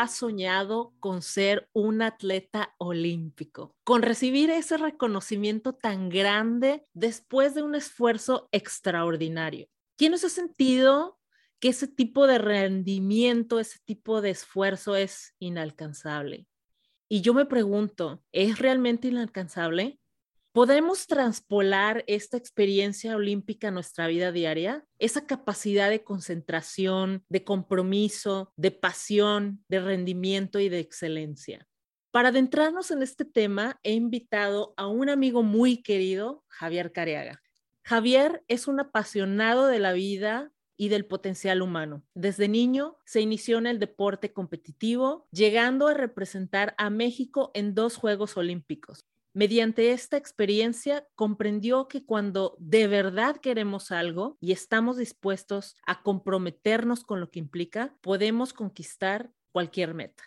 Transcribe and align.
¿Quién 0.00 0.06
no 0.06 0.12
ha 0.12 0.16
soñado 0.16 0.94
con 0.98 1.20
ser 1.20 1.68
un 1.74 2.00
atleta 2.00 2.74
olímpico? 2.78 3.76
Con 3.84 4.00
recibir 4.00 4.48
ese 4.48 4.78
reconocimiento 4.78 5.74
tan 5.74 6.08
grande 6.08 6.86
después 6.94 7.54
de 7.54 7.62
un 7.62 7.74
esfuerzo 7.74 8.48
extraordinario. 8.50 9.68
¿Quién 9.98 10.12
no 10.12 10.18
se 10.18 10.28
ha 10.28 10.30
sentido 10.30 11.18
que 11.58 11.68
ese 11.68 11.86
tipo 11.86 12.26
de 12.26 12.38
rendimiento, 12.38 13.60
ese 13.60 13.78
tipo 13.84 14.22
de 14.22 14.30
esfuerzo 14.30 14.96
es 14.96 15.34
inalcanzable? 15.38 16.46
Y 17.06 17.20
yo 17.20 17.34
me 17.34 17.44
pregunto, 17.44 18.24
¿es 18.32 18.58
realmente 18.58 19.08
inalcanzable? 19.08 19.99
¿Podemos 20.52 21.06
transpolar 21.06 22.02
esta 22.08 22.36
experiencia 22.36 23.14
olímpica 23.14 23.68
a 23.68 23.70
nuestra 23.70 24.08
vida 24.08 24.32
diaria? 24.32 24.84
Esa 24.98 25.24
capacidad 25.24 25.88
de 25.90 26.02
concentración, 26.02 27.24
de 27.28 27.44
compromiso, 27.44 28.52
de 28.56 28.72
pasión, 28.72 29.64
de 29.68 29.78
rendimiento 29.78 30.58
y 30.58 30.68
de 30.68 30.80
excelencia. 30.80 31.68
Para 32.10 32.30
adentrarnos 32.30 32.90
en 32.90 33.04
este 33.04 33.24
tema, 33.24 33.78
he 33.84 33.92
invitado 33.92 34.74
a 34.76 34.88
un 34.88 35.08
amigo 35.08 35.44
muy 35.44 35.84
querido, 35.84 36.42
Javier 36.48 36.90
Careaga. 36.90 37.40
Javier 37.84 38.42
es 38.48 38.66
un 38.66 38.80
apasionado 38.80 39.68
de 39.68 39.78
la 39.78 39.92
vida 39.92 40.50
y 40.76 40.88
del 40.88 41.06
potencial 41.06 41.62
humano. 41.62 42.02
Desde 42.14 42.48
niño 42.48 42.98
se 43.04 43.20
inició 43.20 43.58
en 43.58 43.68
el 43.68 43.78
deporte 43.78 44.32
competitivo, 44.32 45.28
llegando 45.30 45.86
a 45.86 45.94
representar 45.94 46.74
a 46.76 46.90
México 46.90 47.52
en 47.54 47.76
dos 47.76 47.96
Juegos 47.96 48.36
Olímpicos. 48.36 49.09
Mediante 49.32 49.92
esta 49.92 50.16
experiencia 50.16 51.06
comprendió 51.14 51.86
que 51.86 52.04
cuando 52.04 52.56
de 52.58 52.88
verdad 52.88 53.36
queremos 53.36 53.92
algo 53.92 54.36
y 54.40 54.50
estamos 54.50 54.96
dispuestos 54.96 55.76
a 55.86 56.02
comprometernos 56.02 57.04
con 57.04 57.20
lo 57.20 57.30
que 57.30 57.38
implica, 57.38 57.96
podemos 58.00 58.52
conquistar 58.52 59.30
cualquier 59.52 59.94
meta. 59.94 60.24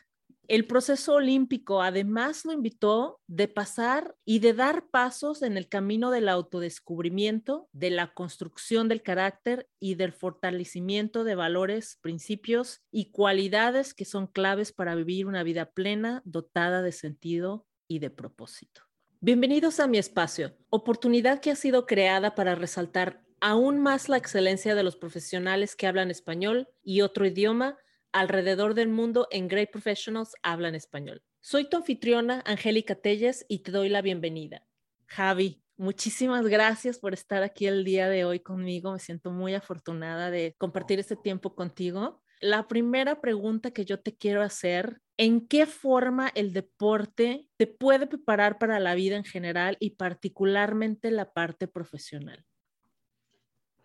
El 0.48 0.68
proceso 0.68 1.16
olímpico 1.16 1.82
además 1.82 2.46
lo 2.46 2.54
invitó 2.54 3.22
de 3.28 3.48
pasar 3.50 4.16
y 4.26 4.40
de 4.40 4.54
dar 4.54 4.90
pasos 4.90 5.42
en 5.42 5.58
el 5.58 5.68
camino 5.68 6.10
del 6.10 6.30
autodescubrimiento, 6.30 7.70
de 7.74 7.90
la 7.90 8.14
construcción 8.14 8.88
del 8.88 9.02
carácter 9.02 9.70
y 9.80 9.96
del 9.96 10.14
fortalecimiento 10.14 11.24
de 11.24 11.36
valores, 11.36 11.98
principios 12.02 12.82
y 12.92 13.12
cualidades 13.12 13.94
que 13.94 14.06
son 14.06 14.28
claves 14.28 14.72
para 14.72 14.96
vivir 14.96 15.28
una 15.28 15.44
vida 15.44 15.72
plena, 15.72 16.22
dotada 16.26 16.82
de 16.82 16.92
sentido 16.92 17.66
y 17.88 18.00
de 18.00 18.10
propósito. 18.10 18.93
Bienvenidos 19.26 19.80
a 19.80 19.88
mi 19.88 19.98
espacio, 19.98 20.54
oportunidad 20.70 21.40
que 21.40 21.50
ha 21.50 21.56
sido 21.56 21.86
creada 21.86 22.36
para 22.36 22.56
resaltar 22.56 23.24
aún 23.40 23.80
más 23.80 24.10
la 24.10 24.18
excelencia 24.18 24.76
de 24.76 24.84
los 24.84 24.98
profesionales 24.98 25.78
que 25.78 25.88
hablan 25.88 26.12
español 26.12 26.68
y 26.84 27.00
otro 27.00 27.26
idioma 27.26 27.78
alrededor 28.12 28.74
del 28.74 28.90
mundo 28.90 29.30
en 29.32 29.48
Great 29.48 29.72
Professionals 29.72 30.34
Hablan 30.44 30.76
Español. 30.76 31.24
Soy 31.40 31.70
tu 31.70 31.78
anfitriona, 31.78 32.44
Angélica 32.46 32.96
Telles, 32.96 33.46
y 33.48 33.60
te 33.60 33.72
doy 33.72 33.88
la 33.88 34.02
bienvenida. 34.02 34.68
Javi, 35.06 35.64
muchísimas 35.78 36.46
gracias 36.48 37.00
por 37.00 37.14
estar 37.14 37.44
aquí 37.44 37.66
el 37.66 37.86
día 37.86 38.10
de 38.10 38.26
hoy 38.26 38.42
conmigo. 38.42 38.92
Me 38.92 39.00
siento 39.00 39.32
muy 39.32 39.54
afortunada 39.54 40.32
de 40.32 40.54
compartir 40.58 41.00
este 41.00 41.16
tiempo 41.16 41.56
contigo. 41.56 42.22
La 42.44 42.68
primera 42.68 43.22
pregunta 43.22 43.72
que 43.72 43.86
yo 43.86 44.00
te 44.00 44.16
quiero 44.16 44.44
hacer 44.44 45.02
¿En 45.18 45.48
qué 45.48 45.66
forma 45.66 46.30
el 46.36 46.54
deporte 46.54 47.48
te 47.58 47.66
puede 47.66 48.06
preparar 48.06 48.60
para 48.60 48.80
la 48.80 48.94
vida 48.96 49.16
en 49.16 49.24
general 49.24 49.78
y 49.80 49.92
particularmente 49.92 51.10
la 51.12 51.34
parte 51.34 51.68
profesional? 51.68 52.46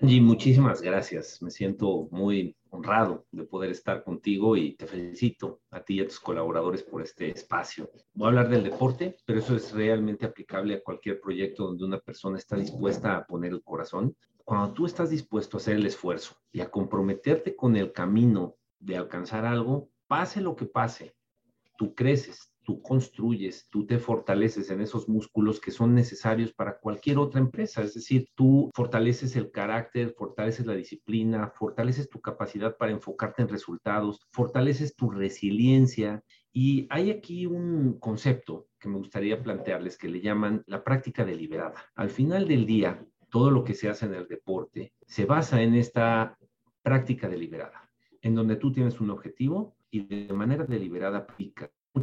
Y 0.00 0.20
muchísimas 0.20 0.80
gracias. 0.80 1.42
Me 1.42 1.50
siento 1.50 2.06
muy 2.12 2.56
honrado 2.70 3.26
de 3.32 3.42
poder 3.42 3.72
estar 3.72 4.04
contigo 4.04 4.56
y 4.56 4.76
te 4.76 4.86
felicito 4.86 5.60
a 5.72 5.82
ti 5.82 5.94
y 5.94 6.00
a 6.00 6.06
tus 6.06 6.20
colaboradores 6.20 6.84
por 6.84 7.02
este 7.02 7.30
espacio. 7.30 7.90
Voy 8.14 8.26
a 8.26 8.28
hablar 8.28 8.48
del 8.48 8.62
deporte, 8.62 9.16
pero 9.24 9.40
eso 9.40 9.56
es 9.56 9.72
realmente 9.72 10.24
aplicable 10.24 10.74
a 10.74 10.82
cualquier 10.84 11.20
proyecto 11.20 11.64
donde 11.64 11.84
una 11.84 11.98
persona 11.98 12.38
está 12.38 12.56
dispuesta 12.56 13.16
a 13.16 13.26
poner 13.26 13.50
el 13.50 13.62
corazón. 13.64 14.14
Cuando 14.44 14.72
tú 14.72 14.86
estás 14.86 15.10
dispuesto 15.10 15.56
a 15.56 15.60
hacer 15.60 15.76
el 15.76 15.86
esfuerzo 15.86 16.36
y 16.52 16.60
a 16.60 16.70
comprometerte 16.70 17.56
con 17.56 17.74
el 17.74 17.90
camino 17.90 18.54
de 18.78 18.96
alcanzar 18.96 19.44
algo, 19.44 19.90
pase 20.06 20.40
lo 20.40 20.54
que 20.54 20.66
pase, 20.66 21.16
tú 21.76 21.92
creces, 21.94 22.52
tú 22.68 22.82
construyes, 22.82 23.66
tú 23.70 23.86
te 23.86 23.98
fortaleces 23.98 24.68
en 24.68 24.82
esos 24.82 25.08
músculos 25.08 25.58
que 25.58 25.70
son 25.70 25.94
necesarios 25.94 26.52
para 26.52 26.78
cualquier 26.78 27.16
otra 27.16 27.40
empresa. 27.40 27.82
Es 27.82 27.94
decir, 27.94 28.28
tú 28.34 28.70
fortaleces 28.74 29.36
el 29.36 29.50
carácter, 29.50 30.14
fortaleces 30.18 30.66
la 30.66 30.74
disciplina, 30.74 31.50
fortaleces 31.56 32.10
tu 32.10 32.20
capacidad 32.20 32.76
para 32.76 32.92
enfocarte 32.92 33.40
en 33.40 33.48
resultados, 33.48 34.20
fortaleces 34.32 34.94
tu 34.94 35.08
resiliencia. 35.08 36.22
Y 36.52 36.86
hay 36.90 37.10
aquí 37.10 37.46
un 37.46 37.98
concepto 37.98 38.68
que 38.78 38.90
me 38.90 38.98
gustaría 38.98 39.42
plantearles 39.42 39.96
que 39.96 40.10
le 40.10 40.20
llaman 40.20 40.62
la 40.66 40.84
práctica 40.84 41.24
deliberada. 41.24 41.72
Al 41.94 42.10
final 42.10 42.46
del 42.46 42.66
día, 42.66 43.02
todo 43.30 43.50
lo 43.50 43.64
que 43.64 43.72
se 43.72 43.88
hace 43.88 44.04
en 44.04 44.12
el 44.12 44.28
deporte 44.28 44.92
se 45.06 45.24
basa 45.24 45.62
en 45.62 45.74
esta 45.74 46.36
práctica 46.82 47.30
deliberada, 47.30 47.90
en 48.20 48.34
donde 48.34 48.56
tú 48.56 48.70
tienes 48.70 49.00
un 49.00 49.08
objetivo 49.08 49.74
y 49.90 50.04
de 50.04 50.34
manera 50.34 50.66
deliberada 50.66 51.26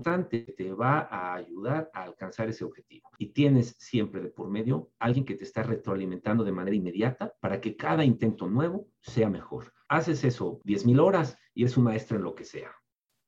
aplica 0.03 0.53
te 0.55 0.73
va 0.73 1.07
a 1.09 1.35
ayudar 1.35 1.89
a 1.93 2.03
alcanzar 2.03 2.49
ese 2.49 2.63
objetivo. 2.63 3.09
Y 3.17 3.27
tienes 3.27 3.75
siempre 3.77 4.21
de 4.21 4.29
por 4.29 4.49
medio 4.49 4.91
alguien 4.99 5.25
que 5.25 5.35
te 5.35 5.43
está 5.43 5.63
retroalimentando 5.63 6.43
de 6.43 6.51
manera 6.51 6.75
inmediata 6.75 7.33
para 7.39 7.61
que 7.61 7.75
cada 7.75 8.03
intento 8.03 8.47
nuevo 8.47 8.87
sea 9.01 9.29
mejor. 9.29 9.73
Haces 9.87 10.23
eso 10.23 10.59
10.000 10.63 10.99
horas 10.99 11.37
y 11.53 11.63
es 11.63 11.77
un 11.77 11.85
maestro 11.85 12.17
en 12.17 12.23
lo 12.23 12.35
que 12.35 12.45
sea. 12.45 12.71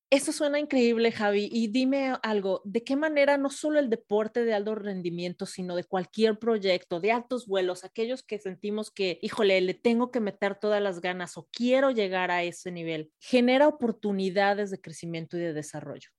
Eso 0.09 0.31
suena 0.31 0.57
increíble, 0.57 1.11
Javi. 1.11 1.49
Y 1.51 1.67
dime 1.67 2.13
algo, 2.23 2.61
¿de 2.63 2.81
qué 2.81 2.95
manera 2.95 3.37
no 3.37 3.49
solo 3.49 3.77
el 3.77 3.89
deporte 3.89 4.45
de 4.45 4.53
alto 4.53 4.73
rendimiento, 4.73 5.45
sino 5.45 5.75
de 5.75 5.83
cualquier 5.83 6.39
proyecto, 6.39 7.01
de 7.01 7.11
altos 7.11 7.45
vuelos, 7.45 7.83
aquellos 7.83 8.23
que 8.23 8.39
sentimos 8.39 8.89
que, 8.89 9.19
híjole, 9.21 9.59
le 9.59 9.73
tengo 9.73 10.09
que 10.09 10.21
meter 10.21 10.55
todas 10.55 10.81
las 10.81 11.01
ganas 11.01 11.37
o 11.37 11.49
quiero 11.51 11.91
llegar 11.91 12.31
a 12.31 12.43
ese 12.43 12.71
nivel, 12.71 13.11
genera 13.19 13.67
oportunidades 13.67 14.71
de 14.71 14.79
crecimiento 14.79 15.35
y 15.35 15.41
de 15.41 15.51
desarrollo? 15.51 16.09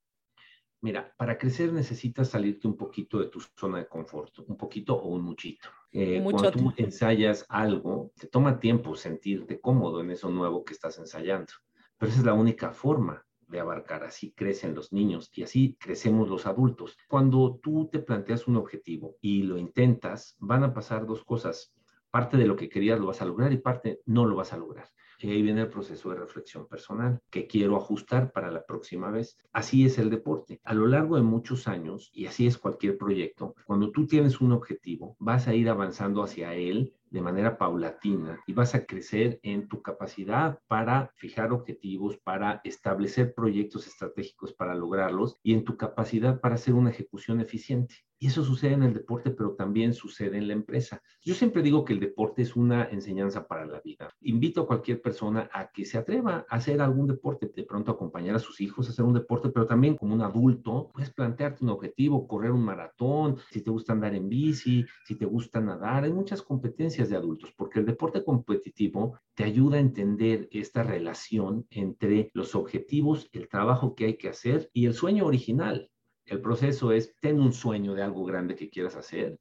Mira, 0.80 1.12
para 1.16 1.36
crecer 1.36 1.72
necesitas 1.72 2.28
salirte 2.28 2.68
un 2.68 2.76
poquito 2.76 3.18
de 3.18 3.26
tu 3.26 3.40
zona 3.40 3.78
de 3.78 3.88
confort, 3.88 4.38
un 4.46 4.56
poquito 4.56 4.94
o 4.94 5.08
un 5.08 5.22
muchito. 5.22 5.68
Eh, 5.90 6.22
cuando 6.22 6.52
tú 6.52 6.72
ensayas 6.76 7.44
algo, 7.48 8.12
te 8.16 8.28
toma 8.28 8.60
tiempo 8.60 8.94
sentirte 8.94 9.60
cómodo 9.60 10.00
en 10.00 10.12
eso 10.12 10.30
nuevo 10.30 10.64
que 10.64 10.74
estás 10.74 10.98
ensayando, 10.98 11.52
pero 11.96 12.10
esa 12.10 12.20
es 12.20 12.26
la 12.26 12.34
única 12.34 12.70
forma 12.70 13.26
de 13.48 13.58
abarcar. 13.58 14.04
Así 14.04 14.32
crecen 14.32 14.74
los 14.74 14.92
niños 14.92 15.30
y 15.34 15.42
así 15.42 15.76
crecemos 15.80 16.28
los 16.28 16.46
adultos. 16.46 16.96
Cuando 17.08 17.58
tú 17.60 17.88
te 17.90 17.98
planteas 17.98 18.46
un 18.46 18.56
objetivo 18.56 19.16
y 19.20 19.42
lo 19.42 19.58
intentas, 19.58 20.36
van 20.38 20.62
a 20.62 20.72
pasar 20.72 21.06
dos 21.06 21.24
cosas. 21.24 21.72
Parte 22.10 22.36
de 22.36 22.46
lo 22.46 22.54
que 22.54 22.68
querías 22.68 23.00
lo 23.00 23.06
vas 23.06 23.20
a 23.20 23.24
lograr 23.24 23.52
y 23.52 23.58
parte 23.58 24.00
no 24.06 24.26
lo 24.26 24.36
vas 24.36 24.52
a 24.52 24.58
lograr. 24.58 24.88
Y 25.18 25.30
ahí 25.30 25.42
viene 25.42 25.62
el 25.62 25.68
proceso 25.68 26.10
de 26.10 26.16
reflexión 26.16 26.68
personal, 26.68 27.20
que 27.30 27.46
quiero 27.46 27.76
ajustar 27.76 28.30
para 28.32 28.50
la 28.50 28.64
próxima 28.64 29.10
vez. 29.10 29.36
Así 29.52 29.84
es 29.84 29.98
el 29.98 30.10
deporte. 30.10 30.60
A 30.62 30.74
lo 30.74 30.86
largo 30.86 31.16
de 31.16 31.22
muchos 31.22 31.66
años, 31.66 32.10
y 32.14 32.26
así 32.26 32.46
es 32.46 32.56
cualquier 32.56 32.96
proyecto, 32.96 33.54
cuando 33.66 33.90
tú 33.90 34.06
tienes 34.06 34.40
un 34.40 34.52
objetivo, 34.52 35.16
vas 35.18 35.48
a 35.48 35.54
ir 35.54 35.68
avanzando 35.68 36.22
hacia 36.22 36.54
él 36.54 36.94
de 37.10 37.22
manera 37.22 37.58
paulatina 37.58 38.40
y 38.46 38.52
vas 38.52 38.74
a 38.74 38.84
crecer 38.84 39.40
en 39.42 39.68
tu 39.68 39.82
capacidad 39.82 40.60
para 40.68 41.10
fijar 41.16 41.52
objetivos, 41.52 42.18
para 42.18 42.60
establecer 42.64 43.34
proyectos 43.34 43.86
estratégicos 43.86 44.52
para 44.52 44.74
lograrlos 44.74 45.38
y 45.42 45.54
en 45.54 45.64
tu 45.64 45.76
capacidad 45.76 46.40
para 46.40 46.56
hacer 46.56 46.74
una 46.74 46.90
ejecución 46.90 47.40
eficiente. 47.40 47.96
Y 48.20 48.26
eso 48.26 48.44
sucede 48.44 48.72
en 48.72 48.82
el 48.82 48.94
deporte, 48.94 49.30
pero 49.30 49.52
también 49.52 49.94
sucede 49.94 50.38
en 50.38 50.48
la 50.48 50.52
empresa. 50.52 51.00
Yo 51.22 51.34
siempre 51.34 51.62
digo 51.62 51.84
que 51.84 51.92
el 51.92 52.00
deporte 52.00 52.42
es 52.42 52.56
una 52.56 52.84
enseñanza 52.86 53.46
para 53.46 53.64
la 53.64 53.80
vida. 53.80 54.10
Invito 54.22 54.62
a 54.62 54.66
cualquier 54.66 55.00
persona 55.00 55.48
a 55.52 55.70
que 55.70 55.84
se 55.84 55.98
atreva 55.98 56.44
a 56.48 56.56
hacer 56.56 56.80
algún 56.80 57.06
deporte, 57.06 57.50
de 57.54 57.62
pronto 57.62 57.92
acompañar 57.92 58.34
a 58.34 58.40
sus 58.40 58.60
hijos 58.60 58.88
a 58.88 58.90
hacer 58.90 59.04
un 59.04 59.14
deporte, 59.14 59.50
pero 59.50 59.66
también 59.66 59.96
como 59.96 60.14
un 60.14 60.22
adulto, 60.22 60.90
puedes 60.92 61.10
plantearte 61.10 61.62
un 61.62 61.70
objetivo, 61.70 62.26
correr 62.26 62.50
un 62.50 62.64
maratón, 62.64 63.36
si 63.50 63.60
te 63.60 63.70
gusta 63.70 63.92
andar 63.92 64.14
en 64.14 64.28
bici, 64.28 64.84
si 65.04 65.14
te 65.14 65.24
gusta 65.24 65.60
nadar, 65.60 66.02
hay 66.02 66.12
muchas 66.12 66.42
competencias 66.42 67.08
de 67.08 67.16
adultos, 67.16 67.52
porque 67.56 67.78
el 67.78 67.86
deporte 67.86 68.24
competitivo 68.24 69.18
te 69.34 69.44
ayuda 69.44 69.76
a 69.76 69.80
entender 69.80 70.48
esta 70.50 70.82
relación 70.82 71.66
entre 71.70 72.30
los 72.34 72.56
objetivos, 72.56 73.28
el 73.32 73.48
trabajo 73.48 73.94
que 73.94 74.06
hay 74.06 74.16
que 74.16 74.28
hacer 74.28 74.70
y 74.72 74.86
el 74.86 74.94
sueño 74.94 75.26
original. 75.26 75.88
El 76.28 76.42
proceso 76.42 76.92
es, 76.92 77.14
ten 77.20 77.40
un 77.40 77.52
sueño 77.52 77.94
de 77.94 78.02
algo 78.02 78.24
grande 78.24 78.54
que 78.54 78.68
quieras 78.68 78.96
hacer, 78.96 79.38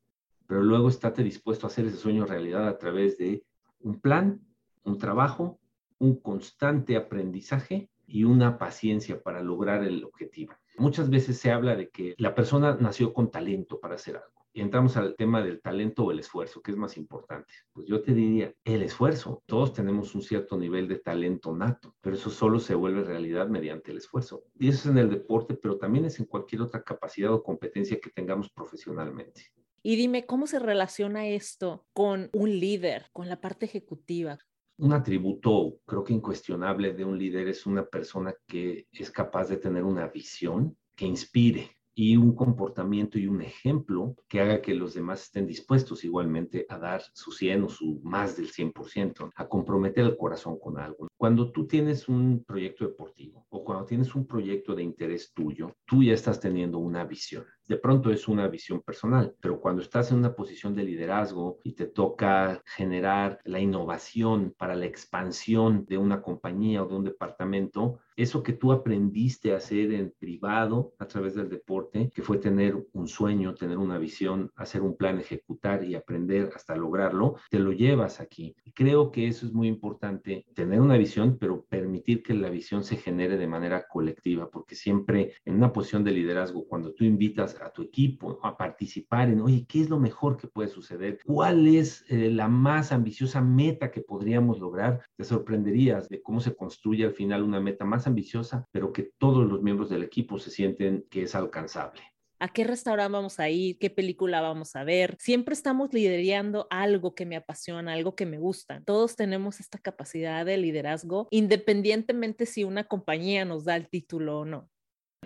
pero 0.47 0.63
luego 0.63 0.87
estate 0.87 1.21
dispuesto 1.21 1.67
a 1.67 1.69
hacer 1.69 1.85
ese 1.85 1.97
sueño 1.97 2.25
realidad 2.25 2.65
a 2.67 2.77
través 2.77 3.17
de 3.17 3.43
un 3.81 3.99
plan, 3.99 4.41
un 4.83 4.97
trabajo, 4.97 5.59
un 5.99 6.21
constante 6.21 6.95
aprendizaje 6.95 7.89
y 8.05 8.23
una 8.23 8.57
paciencia 8.57 9.21
para 9.21 9.41
lograr 9.41 9.83
el 9.83 10.05
objetivo. 10.05 10.53
Muchas 10.77 11.09
veces 11.09 11.37
se 11.37 11.51
habla 11.51 11.75
de 11.75 11.89
que 11.89 12.15
la 12.17 12.33
persona 12.33 12.77
nació 12.79 13.13
con 13.13 13.31
talento 13.31 13.79
para 13.81 13.95
hacer 13.95 14.15
algo 14.15 14.36
Y 14.57 14.61
entramos 14.61 14.97
al 14.97 15.15
tema 15.15 15.43
del 15.43 15.61
talento 15.61 16.03
o 16.03 16.11
el 16.11 16.17
esfuerzo, 16.17 16.63
¿qué 16.63 16.71
es 16.71 16.77
más 16.77 16.97
importante? 16.97 17.53
Pues 17.73 17.85
yo 17.85 18.01
te 18.01 18.11
diría, 18.11 18.51
el 18.65 18.81
esfuerzo. 18.81 19.43
Todos 19.45 19.71
tenemos 19.71 20.15
un 20.15 20.23
cierto 20.23 20.57
nivel 20.57 20.87
de 20.87 20.97
talento 20.97 21.55
nato, 21.55 21.95
pero 22.01 22.15
eso 22.15 22.31
solo 22.31 22.59
se 22.59 22.73
vuelve 22.73 23.03
realidad 23.03 23.47
mediante 23.49 23.91
el 23.91 23.97
esfuerzo. 23.97 24.45
Y 24.57 24.69
eso 24.69 24.79
es 24.79 24.85
en 24.87 24.97
el 24.97 25.11
deporte, 25.11 25.53
pero 25.53 25.77
también 25.77 26.05
es 26.05 26.19
en 26.19 26.25
cualquier 26.25 26.63
otra 26.63 26.81
capacidad 26.81 27.31
o 27.31 27.43
competencia 27.43 27.99
que 27.99 28.09
tengamos 28.09 28.49
profesionalmente. 28.49 29.43
Y 29.83 29.95
dime, 29.95 30.25
¿cómo 30.25 30.47
se 30.47 30.57
relaciona 30.57 31.27
esto 31.27 31.85
con 31.93 32.31
un 32.33 32.59
líder, 32.59 33.11
con 33.13 33.29
la 33.29 33.39
parte 33.39 33.67
ejecutiva? 33.67 34.39
Un 34.79 34.91
atributo, 34.91 35.81
creo 35.85 36.03
que 36.03 36.13
incuestionable 36.13 36.93
de 36.93 37.05
un 37.05 37.15
líder 37.15 37.47
es 37.47 37.67
una 37.67 37.85
persona 37.85 38.33
que 38.47 38.87
es 38.91 39.11
capaz 39.11 39.49
de 39.49 39.57
tener 39.57 39.83
una 39.83 40.07
visión 40.07 40.75
que 40.95 41.05
inspire, 41.05 41.76
y 41.99 42.15
un 42.15 42.35
comportamiento 42.35 43.17
y 43.17 43.25
un 43.25 43.41
ejemplo 43.41 44.15
que 44.27 44.39
haga 44.39 44.61
que 44.61 44.75
los 44.75 44.93
demás 44.93 45.23
estén 45.23 45.47
dispuestos 45.47 46.03
igualmente 46.03 46.67
a 46.69 46.77
dar 46.77 47.01
su 47.13 47.31
100 47.31 47.63
o 47.63 47.69
su 47.69 47.99
más 48.03 48.37
del 48.37 48.51
100%, 48.51 49.31
a 49.35 49.47
comprometer 49.47 50.05
el 50.05 50.15
corazón 50.15 50.59
con 50.59 50.77
algo. 50.77 51.07
Cuando 51.17 51.51
tú 51.51 51.65
tienes 51.65 52.07
un 52.07 52.43
proyecto 52.45 52.85
deportivo 52.85 53.45
o 53.49 53.63
cuando 53.63 53.85
tienes 53.85 54.13
un 54.13 54.27
proyecto 54.27 54.75
de 54.75 54.83
interés 54.83 55.33
tuyo, 55.33 55.75
tú 55.85 56.03
ya 56.03 56.13
estás 56.13 56.39
teniendo 56.39 56.77
una 56.77 57.03
visión 57.05 57.43
de 57.67 57.77
pronto 57.77 58.11
es 58.11 58.27
una 58.27 58.47
visión 58.47 58.81
personal, 58.81 59.35
pero 59.41 59.59
cuando 59.59 59.81
estás 59.81 60.11
en 60.11 60.19
una 60.19 60.33
posición 60.33 60.73
de 60.73 60.83
liderazgo 60.83 61.59
y 61.63 61.73
te 61.73 61.85
toca 61.85 62.61
generar 62.65 63.39
la 63.43 63.59
innovación 63.59 64.55
para 64.57 64.75
la 64.75 64.85
expansión 64.85 65.85
de 65.85 65.97
una 65.97 66.21
compañía 66.21 66.83
o 66.83 66.87
de 66.87 66.95
un 66.95 67.03
departamento, 67.03 67.99
eso 68.15 68.41
que 68.41 68.53
tú 68.53 68.71
aprendiste 68.71 69.53
a 69.53 69.57
hacer 69.57 69.91
en 69.91 70.13
privado 70.17 70.93
a 70.97 71.07
través 71.07 71.35
del 71.35 71.49
deporte, 71.49 72.09
que 72.13 72.21
fue 72.21 72.37
tener 72.37 72.75
un 72.93 73.07
sueño, 73.07 73.53
tener 73.53 73.77
una 73.77 73.97
visión, 73.97 74.51
hacer 74.55 74.81
un 74.81 74.95
plan, 74.95 75.19
ejecutar 75.19 75.83
y 75.83 75.95
aprender 75.95 76.51
hasta 76.55 76.75
lograrlo, 76.75 77.35
te 77.49 77.59
lo 77.59 77.73
llevas 77.73 78.19
aquí. 78.19 78.55
creo 78.73 79.11
que 79.11 79.27
eso 79.27 79.45
es 79.45 79.53
muy 79.53 79.67
importante, 79.67 80.45
tener 80.55 80.79
una 80.79 80.97
pero 81.39 81.65
permitir 81.65 82.23
que 82.23 82.33
la 82.33 82.49
visión 82.49 82.83
se 82.83 82.97
genere 82.97 83.37
de 83.37 83.47
manera 83.47 83.87
colectiva, 83.87 84.49
porque 84.49 84.75
siempre 84.75 85.33
en 85.45 85.55
una 85.55 85.73
posición 85.73 86.03
de 86.03 86.11
liderazgo, 86.11 86.67
cuando 86.67 86.93
tú 86.93 87.03
invitas 87.03 87.59
a 87.61 87.71
tu 87.71 87.83
equipo 87.83 88.39
a 88.43 88.57
participar 88.57 89.29
en, 89.29 89.41
oye, 89.41 89.65
¿qué 89.67 89.81
es 89.81 89.89
lo 89.89 89.99
mejor 89.99 90.37
que 90.37 90.47
puede 90.47 90.69
suceder? 90.69 91.19
¿Cuál 91.25 91.67
es 91.67 92.05
eh, 92.09 92.29
la 92.29 92.47
más 92.47 92.91
ambiciosa 92.91 93.41
meta 93.41 93.91
que 93.91 94.01
podríamos 94.01 94.59
lograr? 94.59 95.01
Te 95.15 95.23
sorprenderías 95.23 96.09
de 96.09 96.21
cómo 96.21 96.41
se 96.41 96.55
construye 96.55 97.05
al 97.05 97.13
final 97.13 97.43
una 97.43 97.59
meta 97.59 97.85
más 97.85 98.07
ambiciosa, 98.07 98.67
pero 98.71 98.91
que 98.91 99.11
todos 99.17 99.47
los 99.47 99.61
miembros 99.61 99.89
del 99.89 100.03
equipo 100.03 100.39
se 100.39 100.51
sienten 100.51 101.05
que 101.09 101.23
es 101.23 101.35
alcanzable 101.35 102.01
a 102.39 102.49
qué 102.49 102.63
restaurante 102.63 103.13
vamos 103.13 103.39
a 103.39 103.49
ir, 103.49 103.77
qué 103.79 103.89
película 103.89 104.41
vamos 104.41 104.75
a 104.75 104.83
ver. 104.83 105.15
Siempre 105.19 105.53
estamos 105.53 105.93
liderando 105.93 106.67
algo 106.69 107.15
que 107.15 107.25
me 107.25 107.35
apasiona, 107.35 107.93
algo 107.93 108.15
que 108.15 108.25
me 108.25 108.37
gusta. 108.37 108.81
Todos 108.85 109.15
tenemos 109.15 109.59
esta 109.59 109.77
capacidad 109.79 110.45
de 110.45 110.57
liderazgo, 110.57 111.27
independientemente 111.31 112.45
si 112.45 112.63
una 112.63 112.85
compañía 112.85 113.45
nos 113.45 113.65
da 113.65 113.75
el 113.75 113.89
título 113.89 114.39
o 114.39 114.45
no. 114.45 114.69